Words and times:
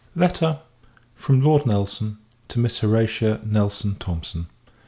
_)Letters 0.19 0.55
OF 1.27 1.29
LORD 1.29 1.67
NELSON, 1.67 2.17
&c. 2.17 2.37
TO 2.47 2.59
MISS 2.59 2.79
HORATIA 2.79 3.41
NELSON 3.45 3.93
THOMSON. 3.99 4.47